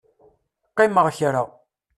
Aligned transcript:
Qqimeɣ 0.71 1.07
kra. 1.17 1.43